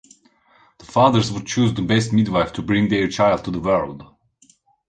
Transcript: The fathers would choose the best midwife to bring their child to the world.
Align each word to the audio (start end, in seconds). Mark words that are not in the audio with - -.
The 0.79 0.85
fathers 0.85 1.31
would 1.31 1.45
choose 1.45 1.75
the 1.75 1.83
best 1.83 2.11
midwife 2.11 2.51
to 2.53 2.63
bring 2.63 2.89
their 2.89 3.07
child 3.07 3.43
to 3.43 3.51
the 3.51 3.59
world. 3.59 4.03